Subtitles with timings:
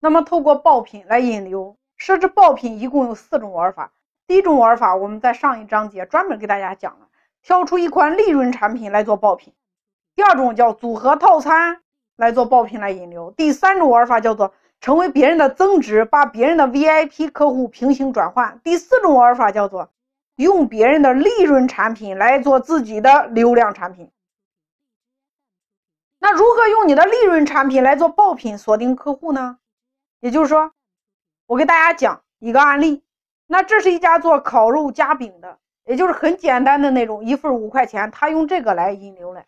[0.00, 3.92] 那么透过爆品来引流，设置爆品一共有四种玩法。
[4.26, 7.08] 第一种玩法，我们在上一章节专门给大家讲了，
[7.42, 9.52] 挑出一款利润产品来做爆品。
[10.16, 11.82] 第二种叫组合套餐
[12.16, 13.30] 来做爆品来引流。
[13.32, 18.58] 第三种玩法叫做成为别人的增值，把别人的 VIP 客户平行转换。
[18.64, 19.90] 第四种玩法叫做
[20.36, 24.10] 用别人的利润产品来做自己的流量产品。
[26.18, 29.58] 那如何用你的利润产品来做爆品锁定客户呢？
[30.20, 30.72] 也就是说，
[31.46, 33.02] 我给大家讲一个案例。
[33.46, 39.46] 那这是一家做烤肉夹饼的，也就是很简单的那种，一份五块钱，他用这个来引流来。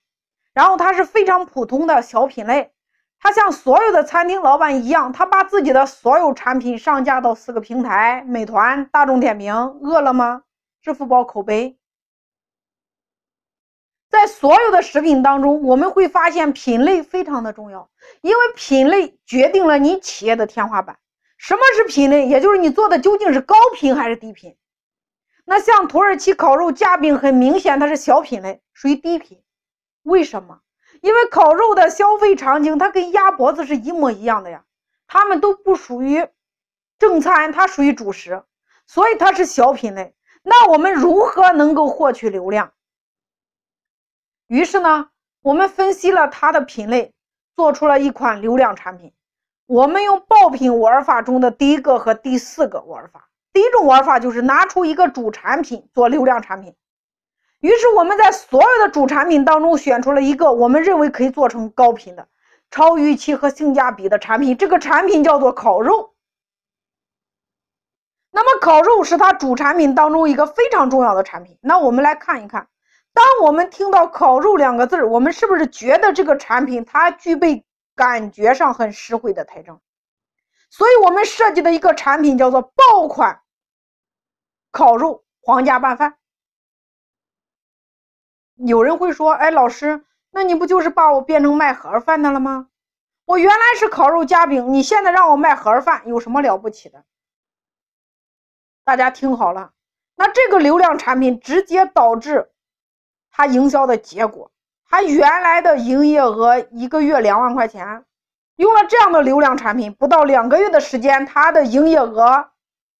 [0.52, 2.72] 然后它是非常普通的小品类，
[3.20, 10.42] 他像所有的餐厅老板一样，他把自己的所有产品上架到四个平台：美团、大众点评、饿了么、
[10.82, 11.78] 支付宝口碑。
[14.12, 17.88] 在所有的食品当中，我们会发现品类非常的重要，
[18.20, 20.98] 因为品类决定了你企业的天花板。
[21.38, 22.28] 什么是品类？
[22.28, 24.54] 也就是你做的究竟是高频还是低频？
[25.46, 29.42] 那像土耳其烤肉夹饼，很明显它是小品类，属于低频。
[30.02, 30.60] 为什么？
[31.00, 34.62] 因为烤肉的消费场景它跟鸭脖子是一模一样的呀，
[35.06, 36.28] 它们都不属于
[36.98, 38.42] 正餐，它属于主食，
[38.86, 40.14] 所以它是小品类。
[40.42, 42.72] 那我们如何能够获取流量？
[44.52, 45.08] 于是呢，
[45.40, 47.14] 我们分析了它的品类，
[47.56, 49.14] 做出了一款流量产品。
[49.64, 53.30] 我们用爆品玩法中的第一个和第四个玩法。
[53.54, 56.74] 第一种玩法就是拿出一个主产品做流量产品。
[57.60, 62.28] 于是我们在所有的主产品当中选出了一个我们认为可以做成高频的、
[62.70, 64.54] 超预期和性价比的产品。
[64.54, 66.12] 这个产品叫做烤肉。
[68.30, 71.56] 那么烤肉是它主产品当中一个非常重要的产品。
[71.62, 72.68] 那我们来看一看。
[73.14, 79.80] 当我们听到“烤肉”两个字儿，我们是不是觉得这个产品它具备感觉上很实惠的特征？
[80.70, 83.42] 所以我们设计的一个产品叫做爆款
[84.70, 86.16] 烤肉皇家拌饭。
[88.54, 92.68] 有人会说：“哎，老师，那你不就是把我变成卖盒饭的了吗？
[93.26, 97.04] 我原来是烤肉夹饼，你现在让我卖盒饭，有什么了不起的？”
[98.84, 99.72] 大家听好了，
[100.16, 102.51] 那这个流量产品直接导致。
[103.32, 104.52] 他营销的结果，
[104.88, 108.04] 他原来的营业额一个月两万块钱，
[108.56, 112.50] 用了这样的流量产品，不到两个月的时间，他的营业额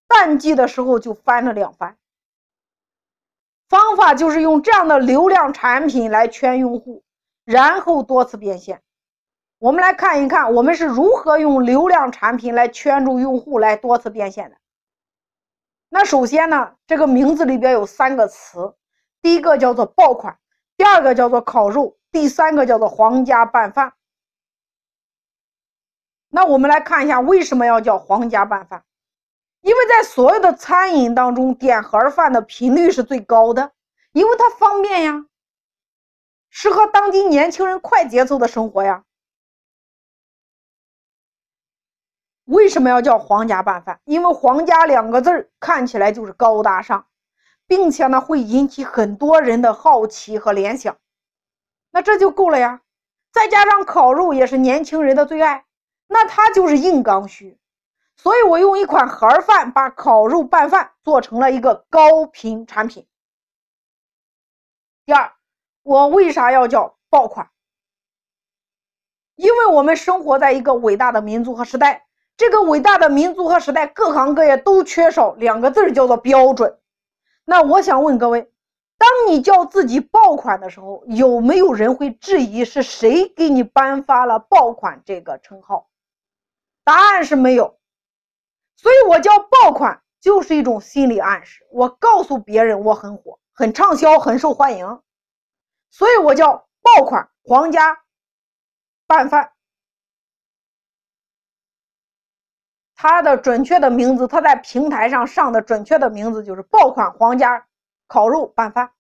[0.09, 1.97] 淡季的时候就翻了两番。
[3.69, 7.03] 方法就是用这样的流量产品来圈用户，
[7.45, 8.83] 然后多次变现。
[9.59, 14.57] 我们来看一看，我们是如何用流量产品来圈住用户，来多次变现的。
[15.89, 18.75] 那首先呢，这个名字里边有三个词。
[19.23, 20.39] 第一个叫做爆款，
[20.77, 23.95] 第二个叫做烤肉，第三个叫做皇家拌饭。
[26.29, 28.85] 那我们来看一下为什么要叫皇家拌饭？
[29.61, 33.73] 因为在所有的餐饮当中，点盒饭的频率是最高的，
[34.11, 35.25] 因为它方便呀，
[36.51, 39.05] 适合当今年轻人快节奏的生活呀。
[42.47, 44.01] 为什么要叫皇家拌饭？
[44.05, 47.07] 因为“皇家”两个字儿看起来就是高大上。
[47.75, 50.99] 并且呢，会引起很多人的好奇和联想，
[51.91, 52.83] 那这就够了呀。
[53.33, 55.65] 再加上烤肉也是年轻人的最爱，
[56.07, 57.59] 那它就是硬刚需。
[58.15, 63.07] 所以我用一款盒饭把烤肉拌饭做成了一个高频产品。
[65.07, 65.33] 第二，
[65.83, 67.49] 我为啥要叫爆款？
[69.37, 72.07] 因为我们生活在一个伟大的民族和时代，
[72.37, 76.79] 这个伟大的民族和时代，各行各业都缺少两个字，叫做标准。
[77.53, 78.51] 那我想问各位，
[78.97, 85.91] 当你叫自己爆款的时候，有没有人会质疑是谁给你颁发了爆款这个称号？
[86.83, 87.79] 答案是没有。
[88.75, 95.03] 所以我叫爆款就是一种心理暗示，我告诉别人我很火、很畅销、很受欢迎，
[95.91, 97.99] 所以我叫爆款皇家
[99.07, 99.53] 拌饭。
[103.03, 107.67] 它的准确的名字，它在平台上上的准确的名字就是爆款皇家
[108.07, 108.93] 烤肉拌饭。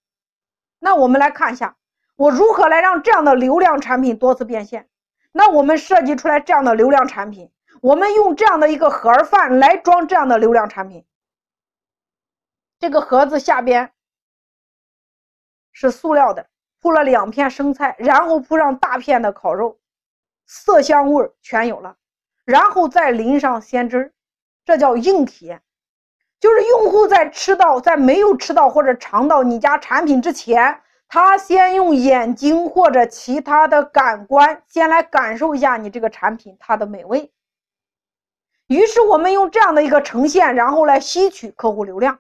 [0.80, 1.76] 那我们来看一下，
[2.16, 4.88] 我如何来让这样的流量产品多次变现。
[5.30, 11.06] 那我们设计出来这样的流量产品，我们用这样的一个盒饭来装这样的流量产品。
[12.80, 13.92] 这个盒子下边
[15.70, 16.48] 是塑料的，
[16.80, 19.78] 铺了两片生菜，然后铺上大片的烤肉，
[20.44, 21.98] 色香味全有了。
[22.44, 24.12] 然后再淋上鲜汁儿，
[24.64, 25.62] 这叫硬体验。
[26.40, 37.30] 就是用户在吃到、在没有吃到或者尝到你家产品之前，他先用眼睛或者其他的感官先来感受一下你这个产品它的美味。
[38.66, 42.18] 于是我们用这样的一个呈现，然后来吸取客户流量。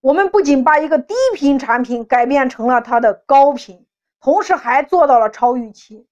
[0.00, 3.84] 我们不仅把一个低频产品改变成了它的高频，
[4.20, 6.06] 同时还做到了超预期。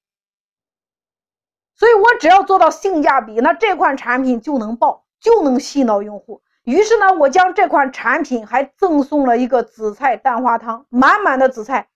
[1.76, 6.42] 所以我只要做到性价比，那这款产品就能爆，就能吸引到用户。
[6.64, 11.88] 于是呢，我将这款产品还赠送了一个紫菜蛋花汤，满满的紫菜。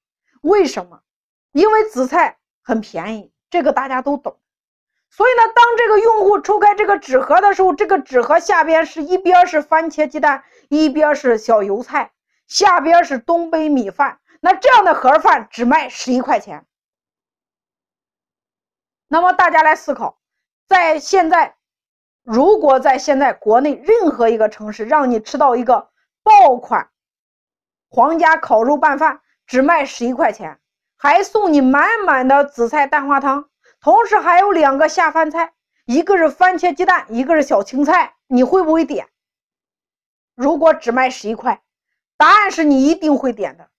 [0.42, 1.00] 为什么？
[1.52, 4.36] 因为紫菜很便宜，这个大家都懂。
[5.10, 12.10] 所以呢，当这个用户抽开这个纸盒的时候，这个纸盒下边是一边是番茄鸡蛋，一边是小油菜，
[12.46, 14.18] 下边是东北米饭。
[14.40, 16.66] 那这样的盒饭只卖十一块钱。
[19.08, 20.18] 那么大家来思考，
[20.66, 21.56] 在现在，
[22.22, 25.88] 如果在现在国内任何一个城市让你吃到一个
[26.22, 26.90] 爆款
[27.88, 30.60] 皇家烤肉拌饭，只卖十一块钱，
[30.98, 33.48] 还送你满满的紫菜蛋花汤，
[33.80, 35.54] 同时还有两个下饭菜，
[35.86, 39.08] 一个是番茄鸡蛋，一个是小青菜，你会不会点？
[40.34, 41.62] 如果只卖十一块，
[42.18, 43.70] 答案是你一定会点的。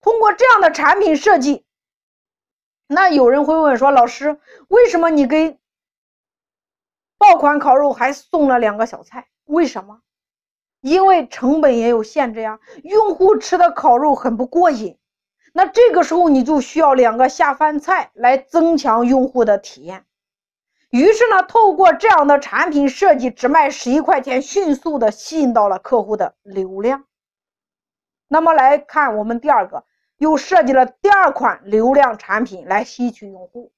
[0.00, 1.65] 通过这样的产品设计。
[2.88, 4.38] 那有人会问说：“老师，
[4.68, 5.58] 为什么你给
[7.18, 9.26] 爆款烤肉还送了两个小菜？
[9.44, 10.02] 为什么？
[10.82, 12.60] 因为成本也有限制呀。
[12.84, 14.96] 用户吃的烤肉很不过瘾，
[15.52, 20.04] 那这个时候你就需要两个下饭菜来增强用户的体验。
[20.90, 27.04] 于是呢，透过这样的产品设计，只卖十一块钱，迅速的吸引到了客户的流量。
[28.28, 29.84] 那么来看我们第二个。
[30.18, 33.72] 又设计了第二款流量产品来吸取用户。